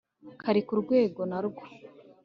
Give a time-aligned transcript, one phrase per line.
[0.41, 0.99] kari kumwe
[1.29, 1.63] na bwo